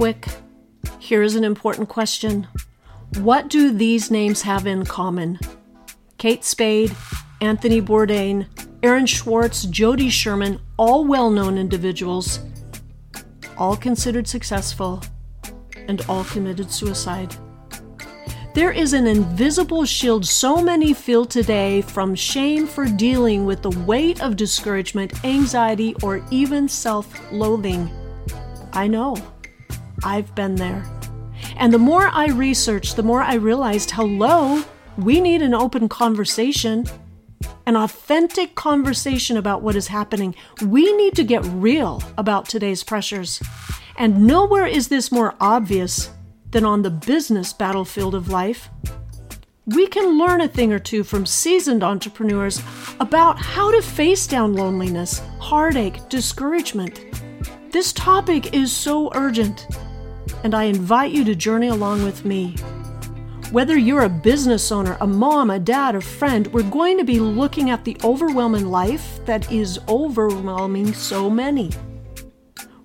[0.00, 0.28] quick,
[0.98, 2.48] here is an important question
[3.18, 5.38] What do these names have in common?
[6.16, 6.96] Kate Spade,
[7.42, 8.46] Anthony Bourdain,
[8.82, 12.40] Aaron Swartz, Jody Sherman, all well known individuals,
[13.58, 15.02] all considered successful,
[15.86, 17.36] and all committed suicide.
[18.54, 23.78] There is an invisible shield so many feel today from shame for dealing with the
[23.84, 27.90] weight of discouragement, anxiety, or even self loathing.
[28.72, 29.14] I know.
[30.04, 30.84] I've been there.
[31.56, 34.62] And the more I researched, the more I realized hello,
[34.96, 36.86] we need an open conversation,
[37.66, 40.34] an authentic conversation about what is happening.
[40.64, 43.42] We need to get real about today's pressures.
[43.96, 46.10] And nowhere is this more obvious
[46.50, 48.68] than on the business battlefield of life.
[49.66, 52.60] We can learn a thing or two from seasoned entrepreneurs
[52.98, 57.04] about how to face down loneliness, heartache, discouragement.
[57.70, 59.68] This topic is so urgent,
[60.44, 62.56] and I invite you to journey along with me.
[63.50, 67.18] Whether you're a business owner, a mom, a dad, a friend, we're going to be
[67.18, 71.70] looking at the overwhelming life that is overwhelming so many.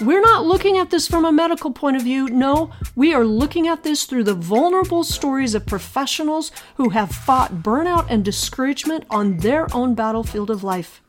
[0.00, 2.28] We're not looking at this from a medical point of view.
[2.28, 7.62] No, we are looking at this through the vulnerable stories of professionals who have fought
[7.62, 11.02] burnout and discouragement on their own battlefield of life.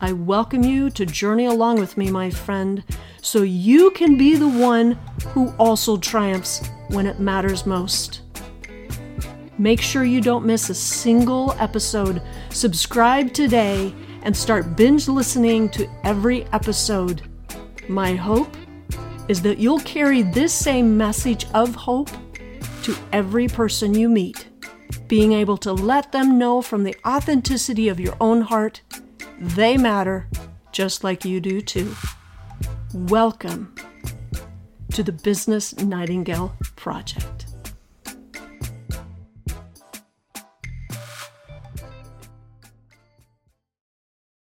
[0.00, 2.82] I welcome you to journey along with me, my friend,
[3.20, 4.98] so you can be the one
[5.28, 8.22] who also triumphs when it matters most.
[9.58, 12.22] Make sure you don't miss a single episode.
[12.48, 17.28] Subscribe today and start binge listening to every episode.
[17.88, 18.56] My hope
[19.28, 22.10] is that you'll carry this same message of hope
[22.82, 24.48] to every person you meet,
[25.08, 28.80] being able to let them know from the authenticity of your own heart
[29.40, 30.28] they matter
[30.70, 31.94] just like you do too.
[32.92, 33.74] Welcome
[34.90, 37.49] to the Business Nightingale Project.